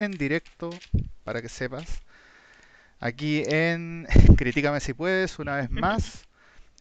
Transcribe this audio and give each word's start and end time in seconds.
en 0.00 0.12
directo, 0.12 0.70
para 1.24 1.42
que 1.42 1.48
sepas. 1.48 2.02
Aquí 3.00 3.42
en 3.46 4.06
Critícame 4.36 4.80
si 4.80 4.94
puedes, 4.94 5.38
una 5.38 5.56
vez 5.56 5.70
más. 5.70 6.24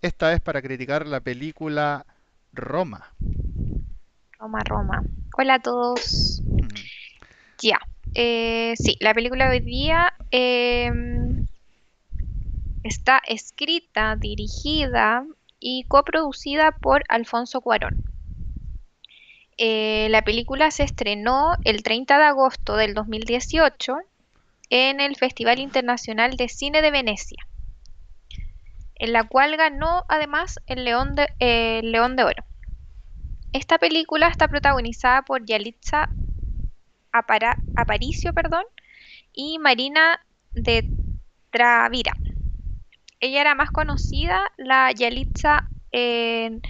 Esta 0.02 0.30
vez 0.30 0.40
para 0.40 0.62
criticar 0.62 1.08
la 1.08 1.20
película 1.20 2.06
Roma. 2.54 3.12
Roma, 4.40 4.60
Roma. 4.66 5.04
Hola 5.36 5.56
a 5.56 5.60
todos. 5.60 6.44
Ya. 7.60 7.80
Eh, 8.14 8.76
sí, 8.78 8.98
la 9.00 9.16
película 9.16 9.50
de 9.50 9.58
hoy 9.58 9.66
día 9.66 10.14
em, 10.30 11.48
está 12.84 13.20
escrita, 13.28 14.16
dirigida 14.16 15.26
y 15.60 15.86
coproducida 15.86 16.72
por 16.72 17.04
Alfonso 17.10 17.62
Cuarón. 17.62 18.04
Eh, 19.58 20.08
la 20.12 20.22
película 20.22 20.70
se 20.70 20.84
estrenó 20.84 21.56
el 21.64 21.82
30 21.82 22.18
de 22.20 22.26
agosto 22.26 22.76
del 22.76 22.94
2018 22.94 23.98
en 24.70 25.00
el 25.00 25.16
Festival 25.16 25.60
Internacional 25.60 26.38
de 26.38 26.48
Cine 26.48 26.82
de 26.82 26.92
Venecia, 26.92 27.48
en 28.96 29.14
la 29.14 29.24
cual 29.24 29.58
ganó 29.58 30.04
además 30.10 30.60
el 30.68 30.84
León 30.84 31.16
de, 31.16 31.30
eh, 31.40 31.82
Oro. 32.00 32.46
Esta 33.54 33.80
película 33.80 34.28
está 34.28 34.48
protagonizada 34.48 35.24
por 35.24 35.46
Yalitza 35.46 36.10
Aparicio, 37.12 38.34
perdón, 38.34 38.64
y 39.34 39.58
Marina 39.58 40.20
de 40.54 40.88
Travira. 41.50 42.14
Ella 43.20 43.42
era 43.42 43.56
más 43.56 43.72
conocida, 43.72 44.40
la 44.58 44.92
Yalitza, 44.92 45.68
en- 45.92 46.62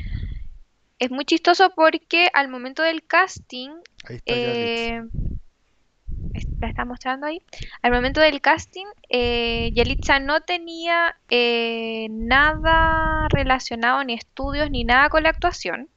es 1.00 1.12
muy 1.12 1.26
chistoso 1.26 1.72
porque 1.76 2.30
al 2.34 2.48
momento 2.48 2.84
del 2.84 3.04
casting, 3.04 3.70
Ahí 4.08 4.16
está 4.18 4.34
eh, 4.34 5.04
la 6.60 6.70
está 6.70 6.86
mostrando 6.86 7.28
ahí, 7.28 7.42
al 7.82 7.92
momento 7.92 8.22
del 8.22 8.42
casting, 8.42 8.86
eh, 9.10 9.72
Yalitza 9.74 10.20
no 10.20 10.42
tenía 10.42 11.16
eh, 11.30 12.08
nada 12.10 13.28
relacionado, 13.30 14.04
ni 14.04 14.14
estudios, 14.14 14.70
ni 14.72 14.84
nada 14.84 15.10
con 15.10 15.24
la 15.24 15.30
actuación. 15.30 15.90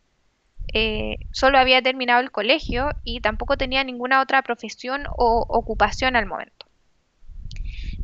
Eh, 0.72 1.16
solo 1.32 1.58
había 1.58 1.82
terminado 1.82 2.20
el 2.20 2.30
colegio 2.30 2.90
y 3.02 3.20
tampoco 3.20 3.56
tenía 3.56 3.82
ninguna 3.82 4.20
otra 4.20 4.42
profesión 4.42 5.04
o 5.16 5.44
ocupación 5.48 6.14
al 6.14 6.26
momento. 6.26 6.66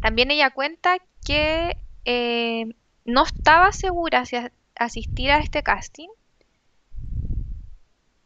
También 0.00 0.30
ella 0.30 0.50
cuenta 0.50 0.96
que 1.24 1.76
eh, 2.04 2.66
no 3.04 3.24
estaba 3.24 3.72
segura 3.72 4.24
si 4.24 4.36
asistir 4.74 5.30
a 5.30 5.38
este 5.38 5.62
casting, 5.62 6.08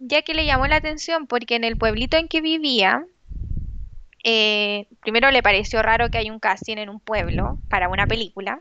ya 0.00 0.22
que 0.22 0.34
le 0.34 0.46
llamó 0.46 0.66
la 0.66 0.76
atención 0.76 1.26
porque 1.26 1.54
en 1.54 1.64
el 1.64 1.76
pueblito 1.76 2.16
en 2.16 2.26
que 2.26 2.40
vivía, 2.40 3.06
eh, 4.24 4.86
primero 5.00 5.30
le 5.30 5.42
pareció 5.42 5.82
raro 5.82 6.10
que 6.10 6.18
hay 6.18 6.30
un 6.30 6.40
casting 6.40 6.78
en 6.78 6.88
un 6.88 7.00
pueblo 7.00 7.58
para 7.68 7.88
una 7.88 8.06
película, 8.06 8.60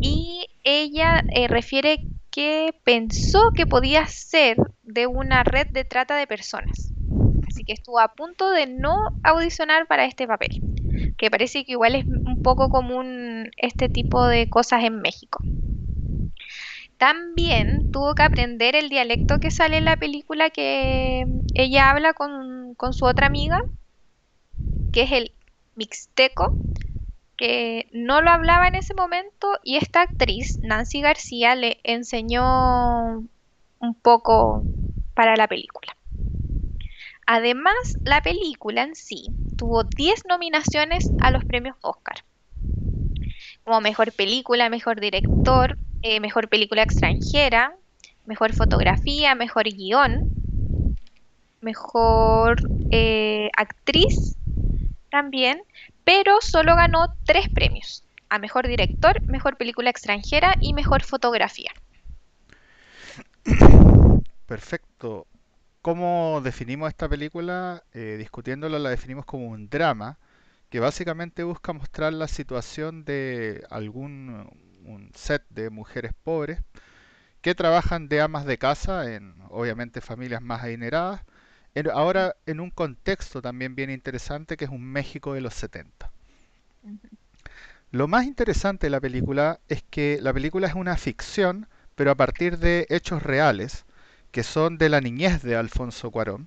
y 0.00 0.46
ella 0.64 1.24
eh, 1.34 1.48
refiere 1.48 2.00
que 2.30 2.74
pensó 2.84 3.52
que 3.54 3.66
podía 3.66 4.06
ser 4.06 4.56
de 4.82 5.06
una 5.06 5.44
red 5.44 5.68
de 5.68 5.84
trata 5.84 6.16
de 6.16 6.26
personas. 6.26 6.92
Así 7.48 7.64
que 7.64 7.72
estuvo 7.72 8.00
a 8.00 8.14
punto 8.14 8.50
de 8.50 8.66
no 8.66 8.96
audicionar 9.22 9.86
para 9.86 10.04
este 10.04 10.26
papel, 10.26 10.60
que 11.16 11.30
parece 11.30 11.64
que 11.64 11.72
igual 11.72 11.94
es 11.94 12.04
un 12.04 12.42
poco 12.42 12.68
común 12.68 13.50
este 13.56 13.88
tipo 13.88 14.26
de 14.26 14.50
cosas 14.50 14.82
en 14.84 15.00
México. 15.00 15.42
También 16.98 17.90
tuvo 17.90 18.14
que 18.14 18.22
aprender 18.22 18.76
el 18.76 18.88
dialecto 18.88 19.38
que 19.38 19.50
sale 19.50 19.78
en 19.78 19.84
la 19.84 19.96
película 19.96 20.50
que 20.50 21.26
ella 21.54 21.90
habla 21.90 22.12
con, 22.12 22.74
con 22.74 22.92
su 22.92 23.04
otra 23.04 23.26
amiga, 23.26 23.60
que 24.92 25.02
es 25.02 25.12
el 25.12 25.32
mixteco, 25.74 26.54
que 27.36 27.88
no 27.92 28.22
lo 28.22 28.30
hablaba 28.30 28.68
en 28.68 28.76
ese 28.76 28.94
momento 28.94 29.58
y 29.62 29.76
esta 29.76 30.02
actriz, 30.02 30.58
Nancy 30.62 31.00
García, 31.00 31.54
le 31.56 31.78
enseñó 31.82 33.18
un 33.80 33.94
poco 34.00 34.62
para 35.14 35.36
la 35.36 35.48
película. 35.48 35.96
Además, 37.26 37.96
la 38.04 38.22
película 38.22 38.82
en 38.82 38.94
sí 38.94 39.26
tuvo 39.56 39.84
10 39.84 40.24
nominaciones 40.28 41.10
a 41.20 41.30
los 41.30 41.44
premios 41.44 41.76
Oscar, 41.80 42.24
como 43.64 43.80
mejor 43.80 44.12
película, 44.12 44.68
mejor 44.68 45.00
director, 45.00 45.78
eh, 46.04 46.20
mejor 46.20 46.48
película 46.48 46.82
extranjera, 46.82 47.74
mejor 48.26 48.52
fotografía, 48.52 49.34
mejor 49.34 49.64
guion, 49.64 50.30
mejor 51.62 52.60
eh, 52.90 53.50
actriz 53.56 54.36
también, 55.10 55.62
pero 56.04 56.42
solo 56.42 56.76
ganó 56.76 57.06
tres 57.24 57.48
premios, 57.48 58.04
a 58.28 58.38
mejor 58.38 58.68
director, 58.68 59.22
mejor 59.22 59.56
película 59.56 59.88
extranjera 59.88 60.54
y 60.60 60.74
mejor 60.74 61.02
fotografía. 61.02 61.72
Perfecto. 64.46 65.26
¿Cómo 65.80 66.42
definimos 66.44 66.90
esta 66.90 67.08
película? 67.08 67.82
Eh, 67.94 68.16
discutiéndola 68.18 68.78
la 68.78 68.90
definimos 68.90 69.24
como 69.24 69.46
un 69.46 69.70
drama 69.70 70.18
que 70.68 70.80
básicamente 70.80 71.44
busca 71.44 71.72
mostrar 71.72 72.12
la 72.12 72.28
situación 72.28 73.06
de 73.06 73.64
algún 73.70 74.63
un 74.86 75.10
set 75.14 75.44
de 75.50 75.70
mujeres 75.70 76.12
pobres 76.24 76.60
que 77.42 77.54
trabajan 77.54 78.08
de 78.08 78.20
amas 78.22 78.46
de 78.46 78.58
casa 78.58 79.14
en 79.14 79.34
obviamente 79.50 80.00
familias 80.00 80.42
más 80.42 80.64
adineradas, 80.64 81.22
en- 81.74 81.90
ahora 81.90 82.36
en 82.46 82.60
un 82.60 82.70
contexto 82.70 83.42
también 83.42 83.76
bien 83.76 83.90
interesante 83.90 84.56
que 84.56 84.66
es 84.66 84.72
un 84.72 84.84
México 84.84 85.34
de 85.34 85.42
los 85.42 85.54
70. 85.54 86.12
Lo 87.92 88.08
más 88.08 88.26
interesante 88.26 88.88
de 88.88 88.90
la 88.90 89.00
película 89.00 89.58
es 89.70 89.82
que 89.88 90.18
la 90.20 90.34
película 90.34 90.66
es 90.66 90.74
una 90.74 90.98
ficción, 90.98 91.66
pero 91.94 92.10
a 92.10 92.14
partir 92.14 92.58
de 92.58 92.86
hechos 92.90 93.22
reales, 93.22 93.86
que 94.32 94.42
son 94.42 94.76
de 94.76 94.90
la 94.90 95.00
niñez 95.00 95.40
de 95.42 95.56
Alfonso 95.56 96.10
Cuarón, 96.10 96.46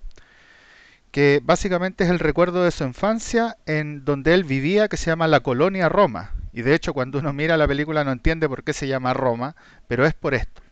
que 1.12 1.42
básicamente 1.44 2.06
es 2.06 2.10
el 2.10 2.20
recuerdo 2.20 2.64
de 2.64 2.72
su 2.72 2.86
infancia 2.86 3.58
en 3.66 4.06
donde 4.06 4.34
él 4.34 4.46
vivía, 4.46 4.88
que 4.88 4.96
se 4.98 5.08
llama 5.08 5.28
la 5.28 5.42
colonia 5.42 5.90
Roma. 5.90 6.32
Y 6.58 6.64
de 6.64 6.74
hecho, 6.74 6.92
cuando 6.92 7.20
uno 7.20 7.34
mira 7.34 7.56
la 7.56 7.68
película 7.68 8.04
no 8.04 8.12
entiende 8.12 8.50
por 8.50 8.64
qué 8.64 8.74
se 8.74 8.88
llama 8.88 9.14
Roma, 9.14 9.56
pero 9.88 10.08
es 10.08 10.16
por 10.16 10.34
esto. 10.34 10.64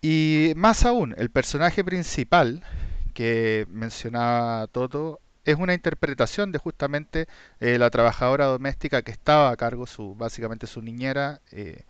Y 0.00 0.52
más 0.56 0.84
aún, 0.84 1.14
el 1.18 1.30
personaje 1.30 1.84
principal 1.84 2.62
que 3.14 3.66
mencionaba 3.70 4.66
Toto 4.68 5.20
es 5.44 5.56
una 5.56 5.74
interpretación 5.74 6.52
de 6.52 6.58
justamente 6.58 7.26
eh, 7.60 7.78
la 7.78 7.90
trabajadora 7.90 8.46
doméstica 8.46 9.02
que 9.02 9.12
estaba 9.12 9.50
a 9.50 9.56
cargo, 9.56 9.86
su, 9.86 10.14
básicamente 10.14 10.66
su 10.66 10.82
niñera. 10.82 11.40
eh, 11.52 11.84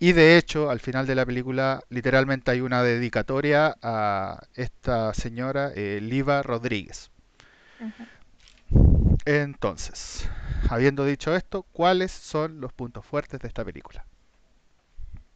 y 0.00 0.12
de 0.12 0.38
hecho, 0.38 0.70
al 0.70 0.80
final 0.80 1.06
de 1.06 1.14
la 1.16 1.26
película, 1.26 1.82
literalmente 1.90 2.50
hay 2.52 2.60
una 2.62 2.82
dedicatoria 2.84 3.76
a 3.82 4.42
esta 4.54 5.14
señora, 5.14 5.72
eh, 5.76 6.00
Liva 6.02 6.42
Rodríguez. 6.42 7.10
Ujú. 7.80 8.06
Entonces, 9.24 10.28
habiendo 10.68 11.04
dicho 11.04 11.34
esto, 11.34 11.64
¿cuáles 11.72 12.10
son 12.10 12.60
los 12.60 12.72
puntos 12.72 13.06
fuertes 13.06 13.40
de 13.40 13.48
esta 13.48 13.64
película? 13.64 14.04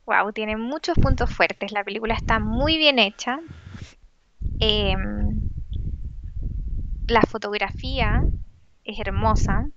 Wow, 0.07 0.33
tiene 0.33 0.57
muchos 0.57 0.97
puntos 0.99 1.31
fuertes. 1.33 1.73
La 1.73 1.85
película 1.85 2.15
está 2.15 2.39
muy 2.39 2.79
bien 2.79 2.99
hecha. 2.99 3.41
Em, 4.61 5.41
la 7.09 7.23
fotografía 7.23 8.23
es 8.85 8.99
hermosa. 8.99 9.69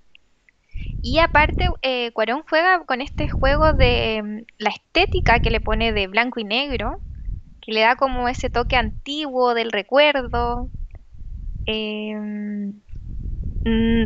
Y 1.02 1.20
aparte, 1.20 1.70
eh, 1.82 2.12
Cuarón 2.14 2.44
juega 2.48 2.86
con 2.86 3.02
este 3.02 3.30
juego 3.30 3.74
de 3.74 4.18
em, 4.18 4.46
la 4.58 4.70
estética 4.70 5.40
que 5.40 5.50
le 5.50 5.62
pone 5.62 5.94
de 5.94 6.08
blanco 6.08 6.40
y 6.40 6.44
negro, 6.44 7.00
que 7.62 7.74
le 7.74 7.82
da 7.82 7.96
como 7.96 8.28
ese 8.28 8.50
toque 8.50 8.76
antiguo 8.76 9.54
del 9.54 9.72
recuerdo. 9.72 10.68
Em, 11.66 12.74
mm, 13.66 14.04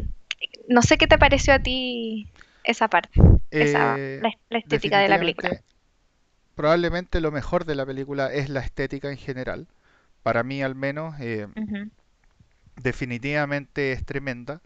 no 0.70 0.82
sé 0.82 0.98
qué 0.98 1.08
te 1.08 1.18
pareció 1.18 1.54
a 1.54 1.60
ti 1.60 2.28
esa 2.64 2.88
parte, 2.90 3.24
esa, 3.52 4.00
Eh, 4.00 4.20
la, 4.22 4.32
la 4.50 4.60
estética 4.60 5.00
de 5.00 5.10
la 5.10 5.20
película. 5.20 5.62
probablemente 6.56 7.22
lo 7.22 7.32
mejor 7.32 7.66
de 7.66 7.76
la 7.76 7.86
película 7.86 8.32
es 8.34 8.50
la 8.50 8.62
estética 8.62 9.10
en 9.12 9.18
general. 9.18 9.68
Para 10.24 10.44
mí 10.44 10.64
al 10.64 10.76
menos, 10.76 11.16
eh, 11.20 11.48
definitivamente 12.76 13.92
es 13.92 14.06
tremenda. 14.06 14.62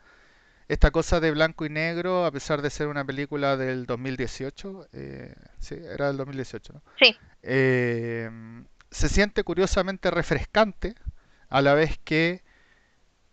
Esta 0.69 0.91
cosa 0.91 1.19
de 1.19 1.31
blanco 1.31 1.65
y 1.65 1.69
negro, 1.69 2.25
a 2.25 2.31
pesar 2.31 2.61
de 2.61 2.69
ser 2.69 2.87
una 2.87 3.05
película 3.05 3.57
del 3.57 3.85
2018, 3.85 4.87
eh, 4.93 5.35
sí, 5.59 5.75
era 5.75 6.07
del 6.07 6.17
2018, 6.17 6.73
¿no? 6.73 6.83
Sí. 6.99 7.15
Se 8.91 9.09
siente 9.09 9.43
curiosamente 9.43 10.11
refrescante 10.11 10.95
a 11.49 11.61
la 11.61 11.73
vez 11.73 11.97
que 12.03 12.43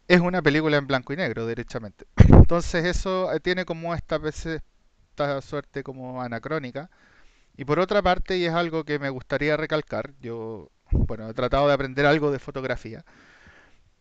es 0.09 0.21
una 0.21 0.43
película 0.43 0.77
en 0.77 0.87
blanco 0.87 1.13
y 1.13 1.17
negro, 1.17 1.47
derechamente. 1.47 2.07
Entonces 2.29 2.85
eso 2.85 3.33
eh, 3.33 3.41
tiene 3.41 3.65
como 3.65 3.95
esta, 3.95 4.19
veces- 4.19 4.63
esta 5.11 5.41
suerte 5.43 5.83
como 5.83 6.23
anacrónica. 6.23 6.91
Y 7.57 7.65
por 7.67 7.79
otra 7.81 8.03
parte, 8.03 8.39
y 8.39 8.47
es 8.47 8.55
algo 8.55 8.85
que 8.85 8.99
me 9.01 9.11
gustaría 9.11 9.57
recalcar, 9.57 10.13
yo, 10.21 10.71
bueno, 10.93 11.29
he 11.31 11.35
tratado 11.35 11.69
de 11.69 11.75
aprender 11.75 12.07
algo 12.07 12.33
de 12.33 12.39
fotografía, 12.41 13.05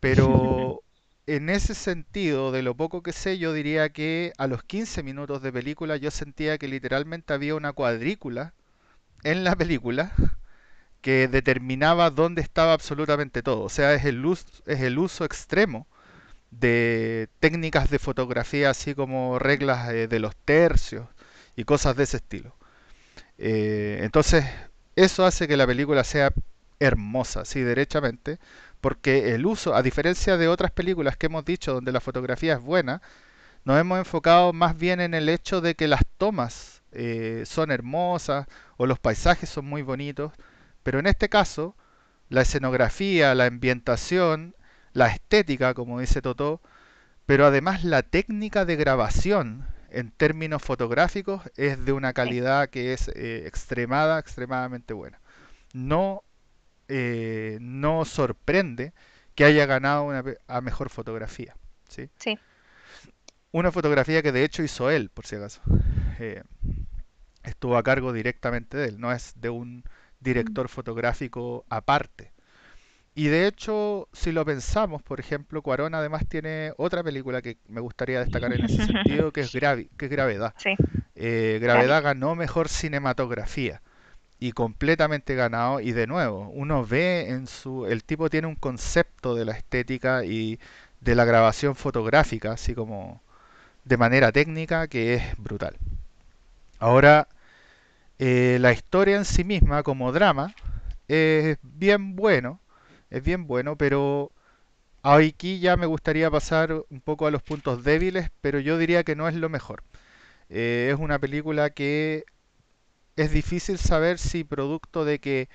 pero 0.00 0.82
en 1.26 1.48
ese 1.50 1.74
sentido, 1.74 2.52
de 2.52 2.62
lo 2.62 2.76
poco 2.76 3.02
que 3.02 3.12
sé, 3.12 3.38
yo 3.38 3.52
diría 3.52 3.88
que 3.90 4.32
a 4.38 4.46
los 4.46 4.62
15 4.64 5.02
minutos 5.02 5.42
de 5.42 5.52
película 5.52 5.96
yo 5.96 6.10
sentía 6.10 6.58
que 6.58 6.68
literalmente 6.68 7.32
había 7.34 7.54
una 7.54 7.72
cuadrícula 7.72 8.54
en 9.24 9.44
la 9.44 9.56
película 9.56 10.12
que 11.00 11.28
determinaba 11.28 12.10
dónde 12.10 12.42
estaba 12.42 12.72
absolutamente 12.72 13.42
todo. 13.42 13.62
O 13.64 13.68
sea, 13.68 13.94
es 13.94 14.04
el 14.04 14.24
uso, 14.24 14.46
es 14.66 14.80
el 14.80 14.98
uso 14.98 15.24
extremo 15.24 15.86
de 16.60 17.28
técnicas 17.40 17.90
de 17.90 17.98
fotografía, 17.98 18.70
así 18.70 18.94
como 18.94 19.38
reglas 19.38 19.90
eh, 19.90 20.08
de 20.08 20.18
los 20.20 20.36
tercios 20.36 21.08
y 21.56 21.64
cosas 21.64 21.96
de 21.96 22.04
ese 22.04 22.18
estilo. 22.18 22.54
Eh, 23.38 24.00
entonces, 24.02 24.44
eso 24.96 25.24
hace 25.26 25.48
que 25.48 25.56
la 25.56 25.66
película 25.66 26.04
sea 26.04 26.32
hermosa, 26.80 27.44
sí, 27.44 27.60
derechamente, 27.60 28.38
porque 28.80 29.34
el 29.34 29.46
uso, 29.46 29.74
a 29.74 29.82
diferencia 29.82 30.36
de 30.36 30.48
otras 30.48 30.70
películas 30.70 31.16
que 31.16 31.26
hemos 31.26 31.44
dicho 31.44 31.72
donde 31.74 31.92
la 31.92 32.00
fotografía 32.00 32.54
es 32.54 32.60
buena, 32.60 33.02
nos 33.64 33.80
hemos 33.80 33.98
enfocado 33.98 34.52
más 34.52 34.76
bien 34.76 35.00
en 35.00 35.14
el 35.14 35.28
hecho 35.28 35.60
de 35.60 35.74
que 35.74 35.88
las 35.88 36.02
tomas 36.18 36.82
eh, 36.92 37.44
son 37.46 37.70
hermosas 37.70 38.46
o 38.76 38.86
los 38.86 38.98
paisajes 38.98 39.48
son 39.48 39.66
muy 39.66 39.82
bonitos, 39.82 40.32
pero 40.82 40.98
en 40.98 41.06
este 41.06 41.28
caso, 41.28 41.74
la 42.28 42.42
escenografía, 42.42 43.34
la 43.34 43.46
ambientación, 43.46 44.54
la 44.94 45.08
estética, 45.08 45.74
como 45.74 46.00
dice 46.00 46.22
Totó, 46.22 46.62
pero 47.26 47.44
además 47.44 47.84
la 47.84 48.02
técnica 48.02 48.64
de 48.64 48.76
grabación 48.76 49.66
en 49.90 50.10
términos 50.10 50.62
fotográficos 50.62 51.42
es 51.56 51.84
de 51.84 51.92
una 51.92 52.12
calidad 52.12 52.68
que 52.70 52.92
es 52.92 53.08
eh, 53.08 53.44
extremada, 53.46 54.18
extremadamente 54.18 54.94
buena. 54.94 55.20
No, 55.72 56.22
eh, 56.88 57.58
no 57.60 58.04
sorprende 58.04 58.92
que 59.34 59.44
haya 59.44 59.66
ganado 59.66 60.04
una 60.04 60.24
a 60.46 60.60
mejor 60.60 60.90
fotografía. 60.90 61.56
¿sí? 61.88 62.08
Sí. 62.18 62.38
Una 63.52 63.72
fotografía 63.72 64.22
que 64.22 64.32
de 64.32 64.44
hecho 64.44 64.62
hizo 64.62 64.90
él, 64.90 65.10
por 65.10 65.26
si 65.26 65.36
acaso. 65.36 65.60
Eh, 66.20 66.42
estuvo 67.42 67.76
a 67.76 67.82
cargo 67.82 68.12
directamente 68.12 68.76
de 68.76 68.88
él, 68.88 69.00
no 69.00 69.12
es 69.12 69.32
de 69.36 69.50
un 69.50 69.84
director 70.20 70.68
fotográfico 70.68 71.64
aparte. 71.68 72.33
Y 73.16 73.28
de 73.28 73.46
hecho, 73.46 74.08
si 74.12 74.32
lo 74.32 74.44
pensamos, 74.44 75.02
por 75.02 75.20
ejemplo, 75.20 75.62
Cuarón 75.62 75.94
además 75.94 76.26
tiene 76.28 76.72
otra 76.76 77.04
película 77.04 77.42
que 77.42 77.58
me 77.68 77.80
gustaría 77.80 78.18
destacar 78.18 78.52
en 78.52 78.64
ese 78.64 78.86
sentido, 78.86 79.30
que 79.32 79.42
es, 79.42 79.52
Gravi, 79.52 79.88
que 79.96 80.06
es 80.06 80.10
Gravedad. 80.10 80.52
Sí. 80.56 80.74
Eh, 81.14 81.60
Gravedad 81.62 82.02
ganó 82.02 82.34
mejor 82.34 82.68
cinematografía 82.68 83.82
y 84.40 84.50
completamente 84.50 85.36
ganado. 85.36 85.78
Y 85.78 85.92
de 85.92 86.08
nuevo, 86.08 86.50
uno 86.52 86.84
ve 86.84 87.28
en 87.28 87.46
su... 87.46 87.86
El 87.86 88.02
tipo 88.02 88.28
tiene 88.30 88.48
un 88.48 88.56
concepto 88.56 89.36
de 89.36 89.44
la 89.44 89.52
estética 89.52 90.24
y 90.24 90.58
de 91.00 91.14
la 91.14 91.24
grabación 91.24 91.76
fotográfica, 91.76 92.52
así 92.52 92.74
como 92.74 93.22
de 93.84 93.96
manera 93.96 94.32
técnica, 94.32 94.88
que 94.88 95.14
es 95.14 95.22
brutal. 95.38 95.76
Ahora, 96.80 97.28
eh, 98.18 98.58
la 98.60 98.72
historia 98.72 99.16
en 99.16 99.24
sí 99.24 99.44
misma 99.44 99.82
como 99.84 100.10
drama 100.12 100.52
es 101.08 101.58
bien 101.62 102.16
bueno, 102.16 102.60
es 103.16 103.22
bien 103.24 103.46
bueno, 103.46 103.76
pero 103.76 104.32
aquí 105.02 105.60
ya 105.60 105.76
me 105.76 105.86
gustaría 105.86 106.30
pasar 106.30 106.72
un 106.90 107.00
poco 107.02 107.26
a 107.26 107.32
los 107.32 107.42
puntos 107.42 107.84
débiles, 107.84 108.30
pero 108.42 108.60
yo 108.60 108.78
diría 108.78 109.04
que 109.04 109.16
no 109.16 109.28
es 109.28 109.34
lo 109.36 109.48
mejor. 109.50 109.84
Eh, 110.50 110.90
es 110.94 111.00
una 111.00 111.18
película 111.20 111.70
que 111.70 112.24
es 113.16 113.30
difícil 113.32 113.78
saber 113.78 114.18
si 114.18 114.44
producto 114.44 115.04
de 115.04 115.18
que 115.20 115.48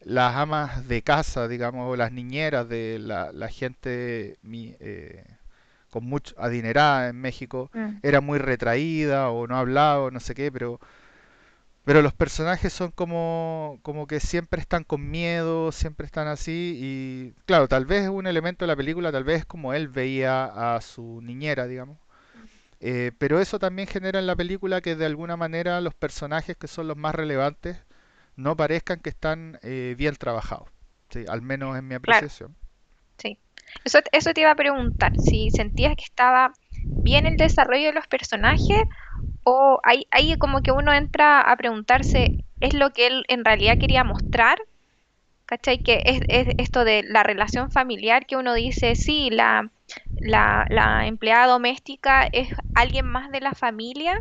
las 0.00 0.36
amas 0.36 0.88
de 0.88 1.02
casa, 1.02 1.48
digamos, 1.48 1.92
o 1.92 1.96
las 1.96 2.12
niñeras 2.12 2.68
de 2.68 2.98
la, 3.00 3.32
la 3.32 3.48
gente 3.48 4.38
mi- 4.42 4.76
eh, 4.80 5.24
con 5.90 6.04
mucho 6.04 6.34
adinerada 6.38 7.08
en 7.08 7.16
México 7.20 7.70
Mm, 7.74 8.00
era 8.02 8.20
muy 8.20 8.38
retraída 8.38 9.30
o 9.30 9.46
no 9.46 9.56
hablaba 9.58 10.04
o 10.04 10.10
no 10.10 10.20
sé 10.20 10.34
qué, 10.34 10.52
pero 10.52 10.80
pero 11.84 12.02
los 12.02 12.12
personajes 12.14 12.72
son 12.72 12.90
como, 12.92 13.78
como 13.82 14.06
que 14.06 14.20
siempre 14.20 14.60
están 14.60 14.84
con 14.84 15.10
miedo, 15.10 15.72
siempre 15.72 16.06
están 16.06 16.28
así 16.28 16.78
y 16.80 17.32
claro, 17.46 17.68
tal 17.68 17.86
vez 17.86 18.04
es 18.04 18.10
un 18.10 18.26
elemento 18.26 18.64
de 18.64 18.68
la 18.68 18.76
película, 18.76 19.12
tal 19.12 19.24
vez 19.24 19.40
es 19.40 19.46
como 19.46 19.74
él 19.74 19.88
veía 19.88 20.44
a 20.76 20.80
su 20.80 21.20
niñera, 21.22 21.66
digamos. 21.66 21.98
Eh, 22.80 23.12
pero 23.18 23.40
eso 23.40 23.58
también 23.58 23.88
genera 23.88 24.18
en 24.18 24.26
la 24.26 24.36
película 24.36 24.80
que 24.80 24.96
de 24.96 25.06
alguna 25.06 25.36
manera 25.36 25.80
los 25.80 25.94
personajes 25.94 26.56
que 26.56 26.68
son 26.68 26.88
los 26.88 26.96
más 26.96 27.14
relevantes 27.14 27.78
no 28.36 28.56
parezcan 28.56 29.00
que 29.00 29.10
están 29.10 29.58
eh, 29.62 29.94
bien 29.98 30.16
trabajados. 30.16 30.68
Sí, 31.10 31.24
al 31.28 31.42
menos 31.42 31.76
en 31.78 31.88
mi 31.88 31.94
claro, 32.02 32.28
apreciación. 32.34 32.56
sí. 33.18 33.38
Eso, 33.84 34.00
eso 34.12 34.34
te 34.34 34.42
iba 34.42 34.52
a 34.52 34.56
preguntar, 34.56 35.12
si 35.18 35.50
sentías 35.50 35.96
que 35.96 36.04
estaba 36.04 36.52
bien 37.02 37.26
el 37.26 37.36
desarrollo 37.36 37.88
de 37.88 37.94
los 37.94 38.08
personajes 38.08 38.78
o 39.52 39.80
ahí, 39.84 40.36
como 40.38 40.62
que 40.62 40.72
uno 40.72 40.92
entra 40.92 41.40
a 41.40 41.56
preguntarse, 41.56 42.44
¿es 42.60 42.74
lo 42.74 42.90
que 42.92 43.06
él 43.08 43.24
en 43.28 43.44
realidad 43.44 43.78
quería 43.78 44.04
mostrar? 44.04 44.58
¿Cachai? 45.46 45.82
Que 45.82 46.02
es, 46.06 46.20
es 46.28 46.54
esto 46.58 46.84
de 46.84 47.02
la 47.04 47.22
relación 47.22 47.70
familiar 47.70 48.26
que 48.26 48.36
uno 48.36 48.54
dice, 48.54 48.94
sí, 48.96 49.30
la, 49.30 49.70
la, 50.16 50.66
la 50.70 51.06
empleada 51.06 51.46
doméstica 51.48 52.28
es 52.32 52.50
alguien 52.74 53.06
más 53.06 53.30
de 53.30 53.40
la 53.40 53.54
familia, 53.54 54.14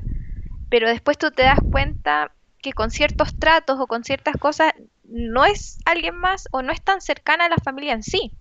pero 0.70 0.90
después 0.90 1.18
tú 1.18 1.32
te 1.32 1.44
das 1.44 1.60
cuenta 1.72 2.32
que 2.62 2.74
con 2.74 2.92
ciertos 2.92 3.36
tratos 3.36 3.80
o 3.80 3.88
con 3.88 4.04
ciertas 4.06 4.38
cosas 4.38 4.74
no 5.04 5.46
es 5.46 5.80
alguien 5.86 6.16
más 6.16 6.48
o 6.52 6.62
no 6.64 6.72
es 6.74 6.82
tan 6.84 7.02
cercana 7.02 7.46
a 7.46 7.50
la 7.50 7.58
familia 7.58 7.94
en 7.94 8.04
sí. 8.04 8.34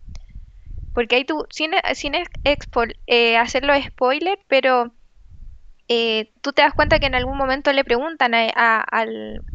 Porque 0.93 1.17
ahí 1.17 1.25
tú, 1.25 1.47
sin, 1.51 1.73
sin 1.95 2.13
expo- 2.45 2.95
eh, 3.07 3.37
hacerlo 3.39 3.73
spoiler, 3.83 4.39
pero 4.49 4.93
eh, 5.89 6.33
tú 6.43 6.53
te 6.53 6.63
das 6.63 6.75
cuenta 6.75 6.99
que 7.01 7.07
en 7.07 7.15
algún 7.15 7.37
momento 7.39 7.73
le 7.73 7.85
preguntan 7.85 8.35
a, 8.35 8.49
a- 8.55 8.81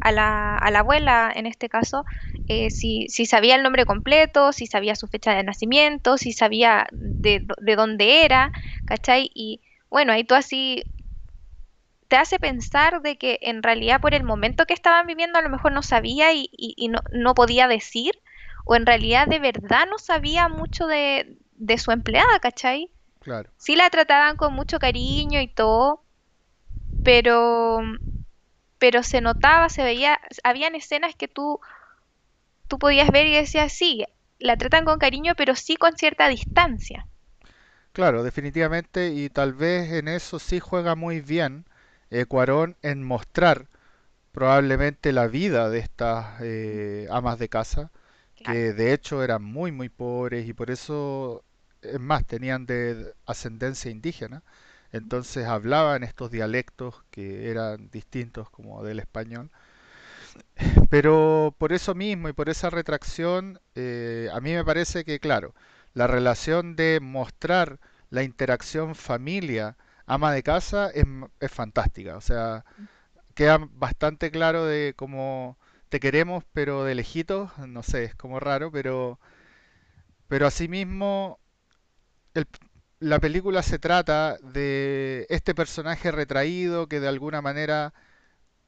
a 0.00 0.12
la, 0.12 0.56
a 0.58 0.70
la 0.70 0.78
abuela, 0.80 1.32
en 1.34 1.46
este 1.46 1.68
caso, 1.68 2.04
eh, 2.46 2.70
si, 2.70 3.08
si 3.08 3.26
sabía 3.26 3.56
el 3.56 3.62
nombre 3.62 3.86
completo, 3.86 4.52
si 4.52 4.66
sabía 4.66 4.96
su 4.96 5.06
fecha 5.08 5.34
de 5.34 5.42
nacimiento, 5.44 6.18
si 6.18 6.32
sabía 6.32 6.86
de, 6.92 7.46
de 7.58 7.76
dónde 7.76 8.24
era, 8.24 8.52
¿cachai? 8.84 9.30
Y 9.34 9.62
bueno, 9.90 10.12
ahí 10.12 10.24
tú 10.24 10.34
así 10.34 10.84
te 12.08 12.16
hace 12.16 12.38
pensar 12.38 13.02
de 13.02 13.18
que 13.18 13.38
en 13.42 13.62
realidad 13.62 14.00
por 14.00 14.14
el 14.14 14.22
momento 14.24 14.66
que 14.66 14.74
estaban 14.74 15.06
viviendo 15.06 15.38
a 15.38 15.42
lo 15.42 15.50
mejor 15.50 15.72
no 15.72 15.82
sabía 15.82 16.32
y, 16.32 16.48
y- 16.52 16.74
y 16.76 16.88
no, 16.88 17.00
no 17.12 17.34
podía 17.34 17.66
decir, 17.68 18.12
o 18.64 18.76
en 18.76 18.86
realidad 18.86 19.28
de 19.28 19.38
verdad 19.38 19.86
no 19.90 19.98
sabía 19.98 20.48
mucho 20.48 20.86
de, 20.86 21.38
de 21.52 21.78
su 21.78 21.90
empleada, 21.92 22.38
¿cachai? 22.40 22.90
Claro. 23.20 23.50
Sí 23.56 23.76
la 23.76 23.90
trataban 23.90 24.36
con 24.36 24.54
mucho 24.54 24.78
cariño 24.80 25.40
y 25.42 25.48
todo, 25.48 26.03
pero, 27.04 27.80
pero 28.78 29.02
se 29.02 29.20
notaba, 29.20 29.68
se 29.68 29.82
veía, 29.84 30.20
habían 30.44 30.74
escenas 30.76 31.14
que 31.16 31.28
tú, 31.28 31.60
tú 32.68 32.78
podías 32.78 33.10
ver 33.10 33.26
y 33.26 33.32
decías, 33.32 33.72
sí, 33.72 34.04
la 34.38 34.58
tratan 34.58 34.84
con 34.84 34.98
cariño, 34.98 35.32
pero 35.34 35.56
sí 35.56 35.76
con 35.76 35.96
cierta 35.96 36.28
distancia. 36.28 37.06
Claro, 37.92 38.22
definitivamente, 38.24 39.08
y 39.10 39.30
tal 39.30 39.52
vez 39.54 39.92
en 39.92 40.08
eso 40.08 40.38
sí 40.38 40.58
juega 40.60 40.96
muy 40.96 41.20
bien 41.20 41.64
eh, 42.10 42.24
Cuarón 42.26 42.76
en 42.82 43.04
mostrar 43.04 43.68
probablemente 44.32 45.12
la 45.12 45.28
vida 45.28 45.70
de 45.70 45.78
estas 45.80 46.40
eh, 46.42 47.08
amas 47.10 47.38
de 47.38 47.48
casa, 47.50 47.92
Claro. 48.36 48.64
que 48.64 48.74
de 48.74 48.92
hecho 48.94 49.22
eran 49.24 49.44
muy, 49.44 49.72
muy 49.72 49.88
pobres 49.90 50.48
y 50.48 50.54
por 50.54 50.70
eso, 50.70 51.44
es 51.82 52.00
más, 52.00 52.26
tenían 52.26 52.66
de 52.66 53.14
ascendencia 53.26 53.90
indígena, 53.90 54.42
entonces 54.94 55.46
hablaban 55.46 56.04
estos 56.04 56.30
dialectos 56.30 57.04
que 57.10 57.50
eran 57.50 57.90
distintos 57.90 58.50
como 58.50 58.82
del 58.84 59.00
español. 59.00 59.50
Pero 60.90 61.54
por 61.58 61.72
eso 61.72 61.94
mismo 61.94 62.28
y 62.28 62.32
por 62.32 62.48
esa 62.48 62.70
retracción, 62.70 63.60
eh, 63.74 64.28
a 64.32 64.40
mí 64.40 64.52
me 64.52 64.64
parece 64.64 65.04
que, 65.04 65.20
claro, 65.20 65.54
la 65.94 66.06
relación 66.06 66.76
de 66.76 67.00
mostrar 67.02 67.78
la 68.10 68.22
interacción 68.22 68.94
familia, 68.94 69.76
ama 70.06 70.32
de 70.32 70.42
casa, 70.42 70.90
es, 70.90 71.04
es 71.40 71.50
fantástica. 71.50 72.16
O 72.16 72.20
sea, 72.20 72.64
queda 73.34 73.58
bastante 73.72 74.30
claro 74.30 74.64
de 74.66 74.94
cómo 74.96 75.58
te 75.88 76.00
queremos, 76.00 76.44
pero 76.54 76.84
de 76.84 76.94
lejitos, 76.96 77.56
no 77.58 77.82
sé, 77.82 78.04
es 78.04 78.14
como 78.16 78.40
raro, 78.40 78.72
pero, 78.72 79.20
pero 80.28 80.46
asimismo 80.46 81.38
el- 82.34 82.48
la 83.04 83.18
película 83.18 83.62
se 83.62 83.78
trata 83.78 84.38
de 84.38 85.26
este 85.28 85.54
personaje 85.54 86.10
retraído 86.10 86.88
que 86.88 87.00
de 87.00 87.08
alguna 87.08 87.42
manera 87.42 87.92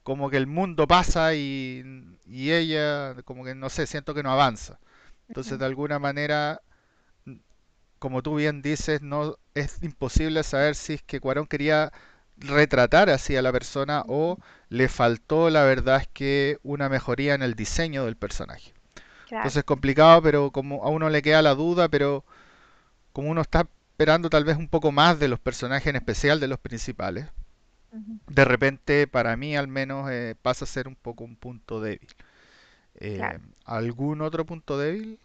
como 0.02 0.28
que 0.28 0.36
el 0.36 0.46
mundo 0.46 0.86
pasa 0.86 1.34
y, 1.34 1.82
y 2.26 2.52
ella 2.52 3.14
como 3.24 3.44
que 3.44 3.54
no 3.54 3.70
sé, 3.70 3.86
siento 3.86 4.12
que 4.12 4.22
no 4.22 4.30
avanza. 4.30 4.78
Entonces 5.28 5.58
de 5.58 5.64
alguna 5.64 5.98
manera, 5.98 6.60
como 7.98 8.22
tú 8.22 8.34
bien 8.34 8.60
dices, 8.60 9.00
no 9.00 9.38
es 9.54 9.82
imposible 9.82 10.42
saber 10.42 10.74
si 10.74 10.94
es 10.94 11.02
que 11.02 11.18
Cuarón 11.18 11.46
quería 11.46 11.90
retratar 12.36 13.08
así 13.08 13.36
a 13.36 13.42
la 13.42 13.52
persona 13.52 14.04
o 14.06 14.38
le 14.68 14.88
faltó 14.88 15.48
la 15.48 15.64
verdad 15.64 16.02
es 16.02 16.08
que 16.08 16.58
una 16.62 16.90
mejoría 16.90 17.32
en 17.32 17.42
el 17.42 17.54
diseño 17.54 18.04
del 18.04 18.16
personaje. 18.16 18.74
Claro. 19.28 19.40
Entonces 19.40 19.56
es 19.56 19.64
complicado, 19.64 20.20
pero 20.20 20.50
como 20.50 20.84
a 20.84 20.90
uno 20.90 21.08
le 21.08 21.22
queda 21.22 21.40
la 21.40 21.54
duda, 21.54 21.88
pero 21.88 22.22
como 23.12 23.30
uno 23.30 23.40
está 23.40 23.66
esperando 23.96 24.28
tal 24.28 24.44
vez 24.44 24.58
un 24.58 24.68
poco 24.68 24.92
más 24.92 25.18
de 25.18 25.26
los 25.26 25.40
personajes, 25.40 25.86
en 25.88 25.96
especial 25.96 26.38
de 26.38 26.48
los 26.48 26.58
principales, 26.58 27.28
de 28.28 28.44
repente, 28.44 29.06
para 29.06 29.36
mí 29.36 29.56
al 29.56 29.68
menos, 29.68 30.10
eh, 30.10 30.36
pasa 30.42 30.64
a 30.64 30.68
ser 30.68 30.88
un 30.88 30.96
poco 30.96 31.24
un 31.24 31.36
punto 31.36 31.80
débil. 31.80 32.08
Eh, 32.96 33.28
claro. 33.28 33.40
¿algún 33.66 34.22
otro 34.22 34.46
punto 34.46 34.78
débil 34.78 35.20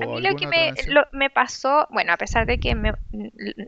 A 0.00 0.06
o 0.06 0.20
mí 0.20 0.20
lo 0.20 0.34
que 0.36 0.46
me, 0.46 0.72
lo- 0.86 1.06
me 1.12 1.30
pasó, 1.30 1.86
bueno, 1.90 2.12
a 2.12 2.16
pesar 2.18 2.46
de 2.46 2.58
que 2.58 2.74
me- 2.74 2.94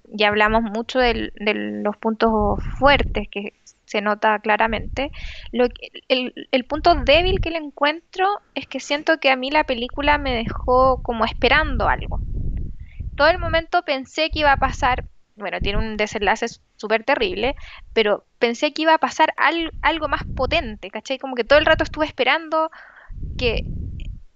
ya 0.04 0.28
hablamos 0.28 0.62
mucho 0.62 0.98
de 0.98 1.30
los 1.36 1.96
puntos 1.96 2.62
fuertes 2.78 3.28
que 3.30 3.54
se 3.86 4.00
nota 4.02 4.38
claramente, 4.40 5.10
lo 5.52 5.68
que- 5.70 5.90
el, 6.08 6.34
el 6.52 6.64
punto 6.66 6.94
débil 7.04 7.40
que 7.40 7.50
le 7.50 7.58
encuentro 7.58 8.26
es 8.54 8.66
que 8.66 8.80
siento 8.80 9.18
que 9.20 9.30
a 9.30 9.36
mí 9.36 9.50
la 9.50 9.64
película 9.64 10.18
me 10.18 10.34
dejó 10.34 11.02
como 11.02 11.24
esperando 11.24 11.88
algo. 11.88 12.20
Todo 13.18 13.28
el 13.28 13.38
momento 13.38 13.82
pensé 13.84 14.30
que 14.30 14.40
iba 14.40 14.52
a 14.52 14.58
pasar, 14.58 15.04
bueno, 15.36 15.60
tiene 15.60 15.78
un 15.78 15.96
desenlace 15.98 16.46
súper 16.76 17.04
terrible, 17.04 17.56
pero 17.92 18.24
pensé 18.38 18.72
que 18.72 18.82
iba 18.82 18.94
a 18.94 18.98
pasar 18.98 19.34
al- 19.36 19.74
algo 19.82 20.08
más 20.08 20.22
potente, 20.34 20.90
¿cachai? 20.90 21.18
Como 21.18 21.34
que 21.36 21.44
todo 21.44 21.58
el 21.58 21.66
rato 21.66 21.84
estuve 21.84 22.06
esperando 22.06 22.70
que, 23.36 23.70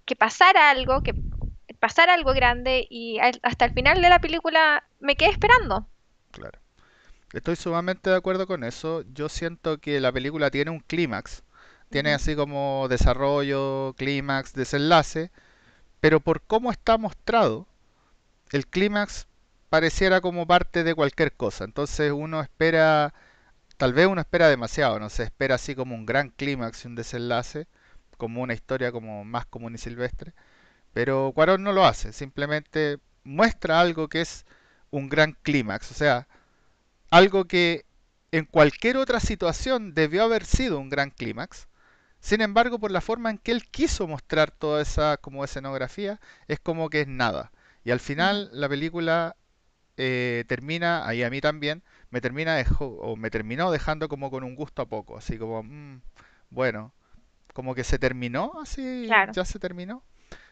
que 0.05 0.15
pasara 0.15 0.69
algo, 0.71 1.01
que 1.03 1.15
pasara 1.79 2.13
algo 2.13 2.33
grande 2.33 2.87
y 2.89 3.19
al- 3.19 3.39
hasta 3.43 3.65
el 3.65 3.71
final 3.71 4.01
de 4.01 4.09
la 4.09 4.19
película 4.19 4.83
me 4.99 5.15
quedé 5.15 5.31
esperando. 5.31 5.87
Claro. 6.31 6.59
Estoy 7.33 7.55
sumamente 7.55 8.09
de 8.11 8.15
acuerdo 8.17 8.47
con 8.47 8.63
eso. 8.63 9.03
Yo 9.13 9.29
siento 9.29 9.79
que 9.79 9.99
la 9.99 10.11
película 10.11 10.51
tiene 10.51 10.71
un 10.71 10.79
clímax. 10.81 11.43
Tiene 11.89 12.13
así 12.13 12.35
como 12.35 12.87
desarrollo, 12.89 13.93
clímax, 13.97 14.53
desenlace, 14.53 15.31
pero 16.01 16.19
por 16.21 16.41
cómo 16.41 16.71
está 16.71 16.97
mostrado, 16.97 17.67
el 18.53 18.67
clímax 18.67 19.27
pareciera 19.69 20.21
como 20.21 20.47
parte 20.47 20.83
de 20.83 20.95
cualquier 20.95 21.33
cosa. 21.33 21.65
Entonces 21.65 22.11
uno 22.11 22.41
espera, 22.41 23.13
tal 23.77 23.93
vez 23.93 24.07
uno 24.07 24.21
espera 24.21 24.47
demasiado, 24.49 24.99
no 24.99 25.09
se 25.09 25.23
espera 25.23 25.55
así 25.55 25.75
como 25.75 25.95
un 25.95 26.05
gran 26.05 26.29
clímax 26.29 26.85
y 26.85 26.87
un 26.87 26.95
desenlace, 26.95 27.67
como 28.17 28.41
una 28.43 28.53
historia 28.53 28.91
como 28.91 29.25
más 29.25 29.45
común 29.47 29.75
y 29.75 29.79
silvestre. 29.79 30.33
Pero 30.93 31.31
Cuarón 31.35 31.63
no 31.63 31.73
lo 31.73 31.85
hace, 31.85 32.13
simplemente 32.13 32.99
muestra 33.23 33.81
algo 33.81 34.09
que 34.09 34.21
es 34.21 34.45
un 34.91 35.09
gran 35.09 35.33
clímax, 35.43 35.91
o 35.91 35.95
sea, 35.95 36.27
algo 37.11 37.45
que 37.45 37.85
en 38.31 38.45
cualquier 38.45 38.97
otra 38.97 39.19
situación 39.19 39.93
debió 39.95 40.23
haber 40.23 40.45
sido 40.45 40.79
un 40.79 40.89
gran 40.89 41.11
clímax. 41.11 41.67
Sin 42.21 42.41
embargo, 42.41 42.79
por 42.79 42.91
la 42.91 43.01
forma 43.01 43.31
en 43.31 43.39
que 43.39 43.51
él 43.51 43.65
quiso 43.69 44.07
mostrar 44.07 44.51
toda 44.51 44.81
esa 44.81 45.17
como 45.17 45.43
escenografía, 45.43 46.19
es 46.47 46.59
como 46.59 46.89
que 46.89 47.01
es 47.01 47.07
nada. 47.07 47.51
Y 47.83 47.91
al 47.91 47.99
final 47.99 48.49
la 48.53 48.69
película 48.69 49.35
eh, 49.97 50.45
termina, 50.47 51.07
ahí 51.07 51.23
a 51.23 51.29
mí 51.29 51.41
también, 51.41 51.83
me 52.09 52.21
termina 52.21 52.55
dejo, 52.55 52.85
o 52.85 53.15
me 53.15 53.29
terminó 53.29 53.71
dejando 53.71 54.07
como 54.09 54.31
con 54.31 54.43
un 54.43 54.55
gusto 54.55 54.81
a 54.81 54.85
poco, 54.87 55.17
así 55.17 55.37
como, 55.37 55.63
mm, 55.63 56.01
bueno, 56.49 56.93
como 57.53 57.75
que 57.75 57.83
se 57.83 57.99
terminó, 57.99 58.53
así 58.61 59.03
Claro, 59.07 59.33
ya 59.33 59.45
se 59.45 59.59
terminó. 59.59 60.03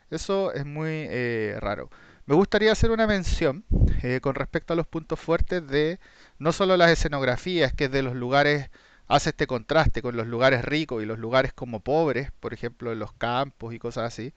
Eso 0.10 0.54
es 0.54 0.66
muy 0.66 1.08
eh, 1.10 1.58
raro. 1.60 1.90
Me 2.26 2.36
gustaría 2.36 2.72
hacer 2.72 2.92
una 2.92 3.08
mención 3.08 3.66
eh, 4.04 4.20
con 4.22 4.36
respecto 4.36 4.74
a 4.74 4.76
los 4.76 4.88
puntos 4.88 5.20
fuertes 5.20 5.66
de 5.68 6.00
no 6.38 6.52
solo 6.52 6.78
las 6.78 6.92
escenografías, 6.92 7.74
que 7.74 7.90
de 7.90 8.04
los 8.04 8.16
lugares 8.16 8.70
hace 9.08 9.30
este 9.32 9.48
contraste 9.48 10.02
con 10.02 10.16
los 10.16 10.28
lugares 10.28 10.64
ricos 10.64 11.02
y 11.04 11.06
los 11.06 11.20
lugares 11.20 11.54
como 11.54 11.82
pobres, 11.82 12.32
por 12.40 12.54
ejemplo, 12.54 12.92
en 12.92 13.00
los 13.00 13.14
campos 13.14 13.74
y 13.74 13.80
cosas 13.80 14.06
así. 14.06 14.34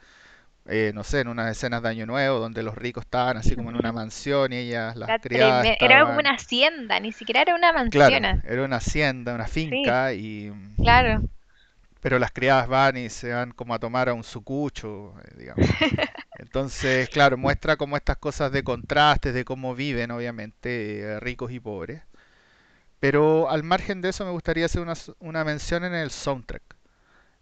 Eh, 0.66 0.92
no 0.94 1.04
sé, 1.04 1.20
en 1.20 1.28
unas 1.28 1.50
escenas 1.50 1.82
de 1.82 1.90
Año 1.90 2.06
Nuevo 2.06 2.38
donde 2.40 2.62
los 2.62 2.74
ricos 2.76 3.04
estaban 3.04 3.36
así 3.36 3.54
como 3.56 3.70
en 3.70 3.76
una 3.76 3.92
mansión 3.92 4.52
y 4.52 4.56
ellas, 4.58 4.96
las 4.96 5.14
criadas 5.20 5.70
era 5.78 6.04
como 6.04 6.18
una 6.18 6.34
hacienda, 6.34 7.00
ni 7.00 7.12
siquiera 7.12 7.42
era 7.42 7.54
una 7.54 7.72
mansión. 7.72 8.22
Claro, 8.22 8.40
era 8.42 8.64
una 8.64 8.76
hacienda, 8.76 9.34
una 9.34 9.46
Sí, 9.46 9.48
finca 9.48 10.12
y 10.12 10.52
claro. 10.76 11.28
pero 12.00 12.18
las 12.18 12.32
criadas 12.32 12.68
van 12.68 12.96
y 12.96 13.08
se 13.08 13.32
van 13.32 13.52
como 13.52 13.74
a 13.74 13.78
tomar 13.78 14.08
a 14.08 14.14
un 14.14 14.24
sucucho, 14.24 15.14
eh, 15.24 15.34
digamos. 15.38 15.70
Entonces, 16.38 17.08
claro, 17.10 17.38
muestra 17.38 17.76
como 17.76 17.96
estas 17.96 18.18
cosas 18.18 18.52
de 18.52 18.64
contrastes, 18.64 19.34
de 19.34 19.44
cómo 19.44 19.74
viven, 19.74 20.10
obviamente, 20.10 21.00
eh, 21.00 21.20
ricos 21.20 21.52
y 21.52 21.60
pobres. 21.60 22.02
Pero 23.00 23.50
al 23.50 23.62
margen 23.64 24.02
de 24.02 24.10
eso, 24.10 24.24
me 24.24 24.32
gustaría 24.32 24.66
hacer 24.66 24.82
una, 24.82 24.94
una 25.20 25.44
mención 25.44 25.84
en 25.84 25.94
el 25.94 26.10
soundtrack. 26.10 26.62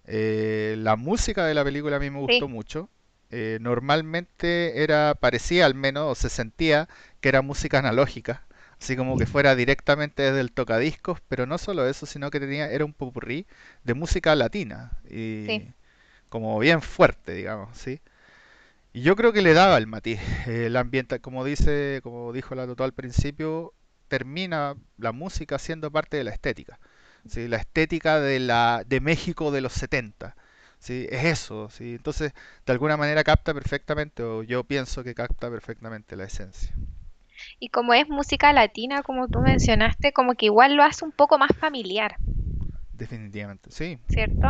Eh, 0.06 0.76
la 0.78 0.96
música 0.96 1.46
de 1.46 1.54
la 1.54 1.64
película 1.64 1.96
a 1.96 2.00
mí 2.00 2.10
me 2.10 2.20
gustó 2.20 2.48
Sí, 2.48 2.48
mucho. 2.48 2.90
Eh, 3.32 3.58
normalmente 3.60 4.82
era, 4.82 5.14
parecía 5.14 5.66
al 5.66 5.74
menos, 5.74 6.04
o 6.10 6.14
se 6.14 6.28
sentía 6.28 6.88
que 7.20 7.30
era 7.30 7.42
música 7.42 7.78
analógica, 7.78 8.46
así 8.80 8.96
como 8.96 9.16
que 9.18 9.26
fuera 9.26 9.56
directamente 9.56 10.22
desde 10.22 10.40
el 10.40 10.52
tocadiscos, 10.52 11.20
pero 11.28 11.46
no 11.46 11.58
solo 11.58 11.88
eso, 11.88 12.06
sino 12.06 12.30
que 12.30 12.40
tenía, 12.40 12.70
era 12.70 12.84
un 12.84 12.92
popurrí 12.92 13.46
de 13.84 13.94
música 13.94 14.34
latina 14.36 14.92
sí. 15.08 15.16
y 15.16 15.74
como 16.28 16.58
bien 16.58 16.82
fuerte, 16.82 17.34
digamos, 17.34 17.76
¿sí? 17.76 18.00
Y 18.92 19.02
yo 19.02 19.16
creo 19.16 19.32
que 19.32 19.42
le 19.42 19.54
daba 19.54 19.78
el 19.78 19.86
matiz. 19.86 20.20
Eh, 20.46 20.66
el 20.66 20.76
ambiente, 20.76 21.20
como 21.20 21.44
dice, 21.44 22.00
como 22.02 22.32
dijo 22.32 22.54
la 22.54 22.66
Totó 22.66 22.84
al 22.84 22.92
principio, 22.92 23.72
termina 24.08 24.76
la 24.98 25.12
música 25.12 25.58
siendo 25.58 25.90
parte 25.90 26.18
de 26.18 26.24
la 26.24 26.32
estética. 26.32 26.78
¿sí? 27.28 27.48
La 27.48 27.56
estética 27.56 28.20
de 28.20 28.40
la 28.40 28.84
de 28.86 29.00
México 29.00 29.50
de 29.50 29.62
los 29.62 29.72
70. 29.72 30.36
¿Sí? 30.82 31.06
Es 31.10 31.24
eso. 31.24 31.68
¿sí? 31.70 31.92
Entonces, 31.94 32.32
de 32.66 32.72
alguna 32.72 32.96
manera 32.96 33.24
capta 33.24 33.54
perfectamente, 33.54 34.22
o 34.22 34.42
yo 34.42 34.64
pienso 34.64 35.02
que 35.04 35.14
capta 35.14 35.50
perfectamente 35.50 36.16
la 36.16 36.24
esencia. 36.24 36.74
Y 37.58 37.70
como 37.70 37.94
es 37.94 38.10
música 38.10 38.52
latina, 38.52 39.02
como 39.02 39.26
tú 39.28 39.40
mencionaste, 39.40 40.12
como 40.12 40.34
que 40.34 40.44
igual 40.44 40.74
lo 40.74 40.82
hace 40.82 41.06
un 41.06 41.12
poco 41.12 41.38
más 41.38 41.56
familiar, 41.58 42.18
Definitivamente, 42.92 43.70
sí, 43.70 43.98
¿cierto? 44.08 44.48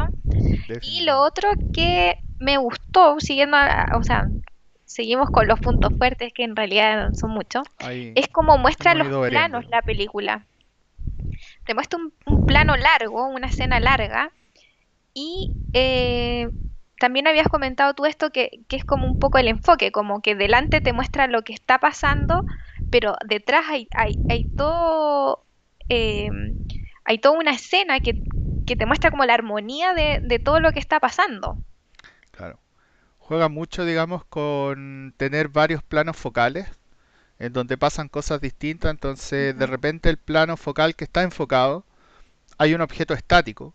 Y 0.80 1.04
lo 1.04 1.20
otro 1.20 1.50
que 1.72 2.16
me 2.38 2.58
gustó, 2.58 3.20
siguiendo, 3.20 3.56
a- 3.56 3.88
o 3.94 4.02
sea, 4.02 4.28
seguimos 4.84 5.30
con 5.30 5.48
los 5.48 5.60
puntos 5.60 5.94
fuertes, 5.98 6.32
que 6.34 6.44
en 6.44 6.56
realidad 6.56 7.12
son 7.14 7.30
muchos, 7.32 7.64
Ahí 7.78 8.12
es 8.14 8.28
como 8.28 8.58
muestra 8.58 8.94
los 8.94 9.08
planos 9.28 9.64
la 9.70 9.82
película. 9.82 10.46
Te 11.64 11.74
muestra 11.74 11.98
un, 11.98 12.12
un 12.26 12.38
plano 12.44 12.76
largo, 12.76 13.26
una 13.26 13.48
escena 13.48 13.80
larga, 13.80 14.30
y 15.14 15.50
eh, 15.72 16.50
también 16.98 17.26
habías 17.26 17.48
comentado 17.48 17.94
tú 17.94 18.06
esto 18.06 18.30
que, 18.30 18.60
que 18.68 18.76
es 18.76 18.84
como 18.84 19.06
un 19.06 19.18
poco 19.18 19.38
el 19.38 19.48
enfoque, 19.48 19.92
como 19.92 20.22
que 20.22 20.34
delante 20.34 20.80
te 20.80 20.92
muestra 20.92 21.26
lo 21.26 21.42
que 21.42 21.52
está 21.52 21.78
pasando, 21.78 22.44
pero 22.90 23.16
detrás 23.26 23.64
hay, 23.68 23.88
hay, 23.94 24.18
hay 24.28 24.44
todo, 24.56 25.44
eh, 25.88 26.30
hay 27.04 27.18
toda 27.18 27.38
una 27.38 27.52
escena 27.52 28.00
que, 28.00 28.22
que 28.66 28.76
te 28.76 28.86
muestra 28.86 29.10
como 29.10 29.24
la 29.24 29.34
armonía 29.34 29.94
de, 29.94 30.20
de 30.22 30.38
todo 30.38 30.60
lo 30.60 30.72
que 30.72 30.78
está 30.78 31.00
pasando. 31.00 31.58
Claro. 32.30 32.58
Juega 33.18 33.48
mucho, 33.48 33.84
digamos, 33.84 34.24
con 34.24 35.14
tener 35.16 35.48
varios 35.48 35.82
planos 35.82 36.16
focales 36.16 36.68
en 37.38 37.52
donde 37.52 37.76
pasan 37.76 38.08
cosas 38.08 38.40
distintas, 38.40 38.92
entonces 38.92 39.58
de 39.58 39.66
repente 39.66 40.08
el 40.08 40.16
plano 40.16 40.56
focal 40.56 40.94
que 40.94 41.04
está 41.04 41.22
enfocado, 41.22 41.84
hay 42.58 42.74
un 42.74 42.80
objeto 42.80 43.14
estático, 43.14 43.74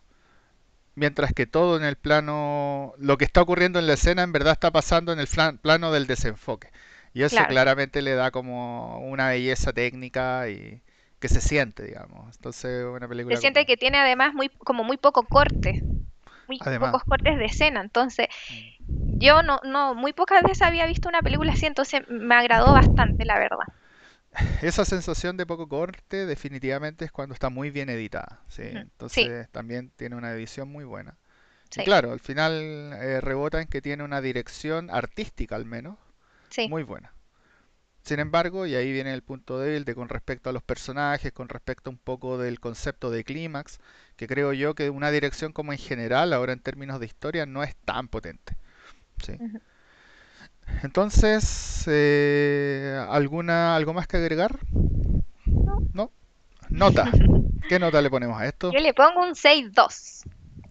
mientras 0.98 1.34
que 1.34 1.48
todo 1.48 1.78
en 1.78 1.84
el 1.86 1.98
plano, 1.98 2.94
lo 3.00 3.18
que 3.18 3.26
está 3.26 3.42
ocurriendo 3.42 3.80
en 3.80 3.88
la 3.88 3.94
escena 3.96 4.24
en 4.24 4.34
verdad 4.34 4.54
está 4.54 4.72
pasando 4.72 5.14
en 5.14 5.20
el 5.20 5.28
plano 5.62 5.92
del 5.94 6.08
desenfoque. 6.08 6.72
Y 7.14 7.24
eso 7.24 7.46
Claro, 7.48 7.48
claramente 7.48 8.02
le 8.04 8.16
da 8.16 8.32
como 8.32 9.00
una 9.02 9.30
belleza 9.30 9.74
técnica 9.74 10.50
y 10.50 10.82
que 11.20 11.30
se 11.30 11.42
siente, 11.42 11.84
digamos. 11.84 12.36
Entonces, 12.36 12.86
una 12.86 13.08
se 13.28 13.38
película 13.38 13.38
siente 13.38 13.66
como... 13.66 13.66
que 13.66 13.78
tiene 13.78 13.98
además 14.00 14.34
muy, 14.34 14.50
como 14.50 14.84
muy 14.84 14.98
poco 14.98 15.28
corte, 15.28 15.84
muy 16.48 16.64
Además, 16.66 16.78
pocos 16.80 17.04
cortes 17.06 17.38
de 17.38 17.46
escena, 17.46 17.82
entonces 17.82 18.28
mm, 18.50 18.72
yo 19.08 19.44
no, 19.44 19.60
no, 19.66 19.96
muy 19.96 20.14
pocas 20.14 20.44
veces 20.44 20.64
había 20.64 20.88
visto 20.88 21.10
una 21.10 21.22
película 21.24 21.54
así, 21.54 21.66
entonces 21.68 22.04
me 22.10 22.36
agradó 22.36 22.74
bastante, 22.74 23.26
la 23.26 23.40
verdad. 23.40 23.68
Esa 24.62 24.86
sensación 24.86 25.38
de 25.38 25.46
poco 25.46 25.68
corte 25.68 26.26
definitivamente 26.26 27.06
es 27.06 27.12
cuando 27.12 27.34
está 27.34 27.50
muy 27.50 27.72
bien 27.72 27.90
editada, 27.90 28.42
¿sí? 28.48 28.64
Entonces 28.64 29.50
también 29.52 29.92
tiene 29.96 30.16
una 30.16 30.32
edición 30.32 30.70
muy 30.70 30.86
buena. 30.86 31.18
Y 31.72 31.76
sí, 31.76 31.84
claro, 31.84 32.12
al 32.12 32.20
final 32.20 32.54
eh, 32.94 33.22
rebota 33.22 33.62
en 33.62 33.68
que 33.68 33.82
tiene 33.82 34.04
una 34.04 34.22
dirección 34.22 34.90
artística 34.90 35.56
al 35.56 35.66
menos 35.66 35.98
sí. 36.50 36.68
muy 36.70 36.84
buena. 36.84 37.14
Sin 38.04 38.22
embargo, 38.22 38.66
y 38.66 38.74
ahí 38.74 38.94
viene 38.94 39.14
el 39.14 39.22
punto 39.22 39.60
débil 39.60 39.84
de 39.84 39.94
con 39.94 40.08
respecto 40.08 40.50
a 40.50 40.54
los 40.54 40.64
personajes, 40.64 41.34
con 41.34 41.50
respecto 41.50 41.90
un 41.90 41.98
poco 41.98 42.38
del 42.38 42.62
concepto 42.62 43.12
de 43.12 43.26
clímax, 43.26 43.80
que 44.16 44.28
creo 44.28 44.54
yo 44.54 44.76
que 44.76 44.90
una 44.90 45.12
dirección 45.12 45.52
como 45.52 45.74
en 45.74 45.78
general, 45.78 46.32
ahora 46.32 46.54
en 46.54 46.62
términos 46.62 47.02
de 47.02 47.06
historia, 47.06 47.46
no 47.46 47.64
es 47.64 47.76
tan 47.76 48.08
potente. 48.08 48.56
¿sí? 49.26 49.38
Entonces, 50.84 51.84
eh, 51.88 53.04
¿alguna, 53.10 53.76
¿algo 53.76 53.94
más 53.94 54.08
que 54.08 54.18
agregar? 54.18 54.60
No. 55.46 55.82
¿No? 55.94 56.12
Nota. 56.70 57.10
¿Qué 57.70 57.80
nota 57.80 58.02
le 58.02 58.10
ponemos 58.10 58.40
a 58.40 58.46
esto? 58.48 58.72
Yo 58.72 58.80
le 58.80 58.94
pongo 58.94 59.24
un 59.24 59.36
seis 59.36 59.72
dos. 59.74 60.24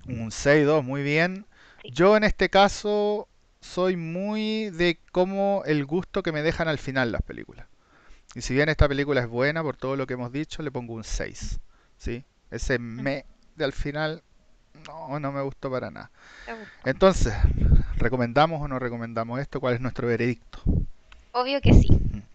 Un 0.06 0.30
6-2, 0.30 0.82
muy 0.82 1.02
bien. 1.02 1.46
Sí. 1.82 1.90
Yo 1.92 2.16
en 2.16 2.24
este 2.24 2.48
caso 2.48 3.28
soy 3.60 3.96
muy 3.96 4.70
de 4.70 5.00
cómo 5.10 5.62
el 5.66 5.84
gusto 5.84 6.22
que 6.22 6.30
me 6.30 6.42
dejan 6.42 6.68
al 6.68 6.78
final 6.78 7.10
las 7.10 7.22
películas. 7.22 7.66
Y 8.34 8.42
si 8.42 8.54
bien 8.54 8.68
esta 8.68 8.88
película 8.88 9.20
es 9.20 9.28
buena 9.28 9.62
por 9.62 9.76
todo 9.76 9.96
lo 9.96 10.06
que 10.06 10.14
hemos 10.14 10.30
dicho, 10.30 10.62
le 10.62 10.70
pongo 10.70 10.94
un 10.94 11.04
6. 11.04 11.58
¿sí? 11.98 12.24
Ese 12.50 12.78
me 12.78 13.24
de 13.56 13.64
al 13.64 13.72
final 13.72 14.22
no, 14.86 15.18
no 15.18 15.32
me 15.32 15.42
gustó 15.42 15.70
para 15.70 15.90
nada. 15.90 16.10
Entonces, 16.84 17.34
¿recomendamos 17.98 18.60
o 18.62 18.68
no 18.68 18.78
recomendamos 18.78 19.40
esto? 19.40 19.60
¿Cuál 19.60 19.74
es 19.74 19.80
nuestro 19.80 20.08
veredicto? 20.08 20.60
Obvio 21.32 21.60
que 21.60 21.72
sí. 21.72 21.88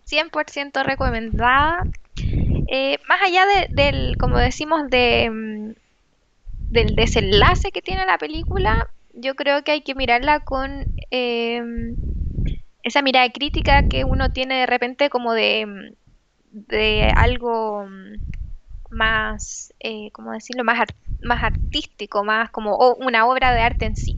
100% 0.06 0.84
recomendada. 0.84 1.84
Eh, 2.68 2.98
más 3.08 3.22
allá 3.22 3.46
de- 3.46 3.68
del, 3.72 4.18
como 4.18 4.38
decimos, 4.38 4.90
de, 4.90 5.30
mm, 5.30 5.72
del 6.70 6.96
desenlace 6.96 7.72
que 7.72 7.82
tiene 7.82 8.06
la 8.06 8.18
película, 8.18 8.88
yo 9.14 9.36
creo 9.36 9.64
que 9.64 9.72
hay 9.72 9.82
que 9.82 9.96
mirarla 9.96 10.40
con 10.42 10.86
em, 11.12 11.96
esa 12.84 13.02
mirada 13.02 13.30
crítica 13.30 13.84
que 13.84 14.04
uno 14.06 14.30
tiene 14.30 14.62
de 14.62 14.66
repente 14.66 15.10
como 15.10 15.34
de, 15.34 15.66
mm, 15.66 15.94
de 16.52 17.12
algo 17.16 17.86
mm, 17.86 18.96
más, 18.96 19.74
eh, 19.80 20.12
¿cómo 20.14 20.32
decirlo? 20.32 20.64
Más, 20.64 20.80
ar- 20.82 20.96
más 21.24 21.44
artístico, 21.44 22.24
más 22.24 22.50
como 22.52 22.78
una 23.00 23.26
obra 23.26 23.54
de 23.54 23.62
arte 23.62 23.86
en 23.86 23.96
sí. 23.96 24.16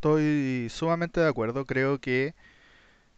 Estoy 0.00 0.70
sumamente 0.70 1.20
de 1.20 1.28
acuerdo. 1.28 1.66
Creo 1.66 1.98
que 1.98 2.34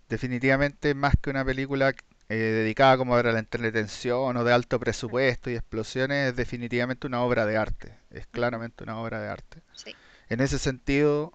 definitivamente 0.09 0.95
más 0.95 1.15
que 1.23 1.31
una 1.31 1.45
película 1.45 1.95
eh, 2.29 2.35
dedicada 2.35 2.99
como 2.99 3.15
a 3.15 3.23
la 3.23 3.39
entretención 3.39 4.37
o 4.37 4.43
de 4.43 4.53
alto 4.53 4.81
presupuesto 4.81 5.49
y 5.49 5.55
explosiones, 5.55 6.31
es 6.31 6.37
definitivamente 6.37 7.07
una 7.07 7.23
obra 7.23 7.47
de 7.47 7.57
arte. 7.57 7.95
Es 8.11 8.27
claramente 8.27 8.83
una 8.83 8.99
obra 8.99 9.21
de 9.21 9.29
arte. 9.29 9.63
Sí, 9.75 9.95
En 10.29 10.41
ese 10.41 10.59
sentido, 10.59 11.33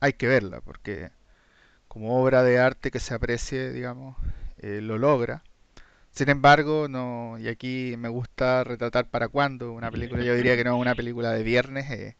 hay 0.00 0.12
que 0.12 0.28
verla, 0.28 0.60
porque 0.60 1.10
como 1.88 2.22
obra 2.22 2.42
de 2.42 2.58
arte 2.58 2.90
que 2.90 3.00
se 3.00 3.14
aprecie, 3.14 3.72
digamos, 3.72 4.16
eh, 4.58 4.80
lo 4.82 4.98
logra. 4.98 5.42
Sin 6.12 6.28
embargo, 6.30 6.88
no, 6.88 7.38
y 7.38 7.48
aquí 7.48 7.96
me 7.98 8.08
gusta 8.10 8.64
retratar 8.64 9.06
para 9.06 9.28
cuándo 9.28 9.72
una 9.72 9.90
película, 9.90 10.22
yo 10.24 10.34
diría 10.36 10.56
que 10.56 10.64
no 10.64 10.76
es 10.76 10.80
una 10.80 10.94
película 10.94 11.32
de 11.32 11.42
viernes, 11.42 11.90
eh, 11.90 12.16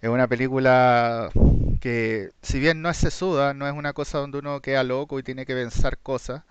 es 0.00 0.08
una 0.08 0.28
película 0.28 1.30
que 1.80 2.32
si 2.42 2.60
bien 2.60 2.82
no 2.82 2.90
es 2.90 2.96
sesuda, 2.98 3.54
no 3.54 3.66
es 3.68 3.74
una 3.74 3.92
cosa 3.94 4.18
donde 4.18 4.38
uno 4.38 4.60
queda 4.60 4.84
loco 4.84 5.18
y 5.18 5.22
tiene 5.22 5.46
que 5.46 5.54
pensar 5.54 5.98
cosas, 5.98 6.42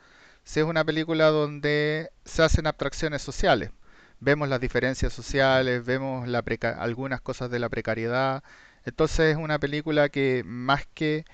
sí 0.44 0.60
es 0.60 0.66
una 0.66 0.84
película 0.86 1.28
donde 1.30 2.12
se 2.26 2.44
hacen 2.44 2.68
abstracciones 2.68 3.22
sociales. 3.22 3.72
Vemos 4.20 4.50
las 4.50 4.60
diferencias 4.62 5.14
sociales, 5.14 5.86
vemos 5.86 6.28
la 6.28 6.44
preca- 6.44 6.78
algunas 6.80 7.22
cosas 7.22 7.50
de 7.52 7.60
la 7.60 7.70
precariedad. 7.70 8.44
Entonces 8.86 9.32
es 9.34 9.38
una 9.38 9.60
película 9.60 10.10
que 10.10 10.44
más 10.46 10.86
que 10.94 11.26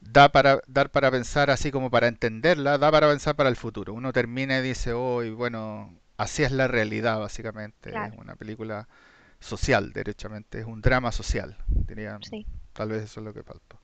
da 0.00 0.28
para 0.30 0.60
dar 0.66 0.90
para 0.90 1.10
pensar 1.10 1.50
así 1.50 1.70
como 1.70 1.90
para 1.90 2.08
entenderla, 2.08 2.78
da 2.78 2.90
para 2.90 3.08
pensar 3.08 3.36
para 3.36 3.48
el 3.48 3.56
futuro. 3.56 3.94
Uno 3.94 4.12
termina 4.12 4.58
y 4.58 4.62
dice, 4.62 4.92
hoy, 4.92 5.30
bueno, 5.30 5.94
así 6.16 6.42
es 6.42 6.52
la 6.52 6.68
realidad 6.68 7.18
básicamente. 7.20 8.06
Es 8.06 8.12
una 8.18 8.36
película 8.36 8.88
social, 9.44 9.92
derechamente, 9.92 10.60
es 10.60 10.66
un 10.66 10.80
drama 10.80 11.12
social, 11.12 11.56
diría, 11.68 12.18
sí. 12.22 12.46
tal 12.72 12.90
vez 12.90 13.04
eso 13.04 13.20
es 13.20 13.24
lo 13.26 13.34
que 13.34 13.42
faltó. 13.42 13.80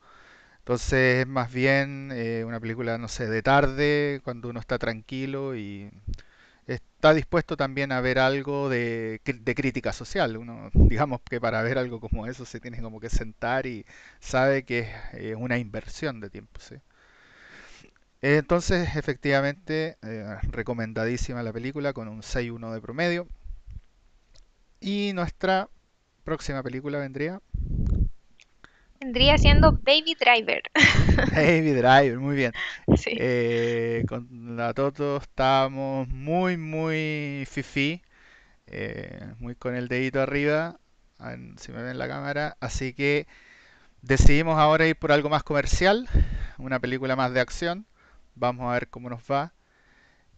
Entonces 0.58 1.20
es 1.22 1.26
más 1.26 1.52
bien 1.52 2.10
eh, 2.12 2.44
una 2.46 2.60
película, 2.60 2.98
no 2.98 3.08
sé, 3.08 3.28
de 3.28 3.42
tarde, 3.42 4.20
cuando 4.24 4.48
uno 4.50 4.60
está 4.60 4.78
tranquilo 4.78 5.56
y 5.56 5.90
está 6.66 7.14
dispuesto 7.14 7.56
también 7.56 7.92
a 7.92 8.00
ver 8.00 8.18
algo 8.18 8.68
de, 8.68 9.20
de 9.24 9.54
crítica 9.54 9.92
social. 9.92 10.36
Uno, 10.36 10.70
digamos 10.74 11.20
que 11.22 11.40
para 11.40 11.62
ver 11.62 11.78
algo 11.78 12.00
como 12.00 12.26
eso 12.26 12.44
se 12.46 12.60
tiene 12.60 12.80
como 12.82 13.00
que 13.00 13.10
sentar 13.10 13.66
y 13.66 13.86
sabe 14.20 14.64
que 14.64 14.80
es 14.80 14.88
eh, 15.14 15.34
una 15.36 15.58
inversión 15.58 16.20
de 16.20 16.30
tiempo, 16.30 16.60
¿sí? 16.60 16.76
Entonces, 18.22 18.96
efectivamente, 18.96 19.96
eh, 20.02 20.36
recomendadísima 20.42 21.42
la 21.42 21.52
película 21.52 21.92
con 21.92 22.08
un 22.08 22.22
6-1 22.22 22.72
de 22.72 22.80
promedio. 22.80 23.28
Y 24.80 25.12
nuestra 25.14 25.68
próxima 26.24 26.62
película 26.62 26.98
vendría 26.98 27.40
Vendría 29.00 29.38
siendo 29.38 29.72
Baby 29.72 30.14
Driver. 30.20 30.62
Baby 31.34 31.72
Driver, 31.72 32.18
muy 32.18 32.36
bien. 32.36 32.52
Sí. 32.96 33.12
Eh, 33.16 34.04
con 34.06 34.56
la 34.56 34.74
Toto 34.74 35.16
estábamos 35.16 36.06
muy, 36.08 36.58
muy 36.58 37.46
fifi, 37.48 38.02
eh, 38.66 39.32
muy 39.38 39.54
con 39.54 39.74
el 39.74 39.88
dedito 39.88 40.20
arriba, 40.20 40.78
ver 41.18 41.38
si 41.58 41.72
me 41.72 41.82
ven 41.82 41.98
la 41.98 42.08
cámara, 42.08 42.58
así 42.60 42.92
que 42.92 43.26
decidimos 44.02 44.58
ahora 44.58 44.86
ir 44.86 44.96
por 44.96 45.12
algo 45.12 45.30
más 45.30 45.44
comercial, 45.44 46.06
una 46.58 46.78
película 46.78 47.16
más 47.16 47.32
de 47.32 47.40
acción, 47.40 47.86
vamos 48.34 48.68
a 48.68 48.74
ver 48.74 48.88
cómo 48.88 49.08
nos 49.08 49.22
va. 49.22 49.54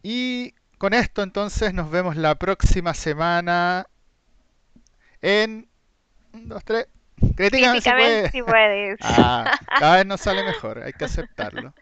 Y 0.04 0.54
con 0.78 0.94
esto 0.94 1.22
entonces 1.22 1.74
nos 1.74 1.90
vemos 1.90 2.14
la 2.16 2.36
próxima 2.36 2.94
semana 2.94 3.88
en... 5.22 5.68
Un, 6.32 6.48
dos, 6.48 6.64
tres. 6.64 6.88
Critícame 7.36 7.80
si 8.30 8.42
puedes. 8.42 8.98
Ah, 9.02 9.58
cada 9.78 9.96
vez 9.96 10.06
nos 10.06 10.20
sale 10.20 10.44
mejor, 10.44 10.82
hay 10.82 10.92
que 10.92 11.04
aceptarlo. 11.04 11.72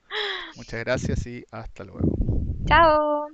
Muchas 0.56 0.80
gracias 0.80 1.26
y 1.26 1.44
hasta 1.50 1.84
luego. 1.84 2.00
Chao. 2.66 3.26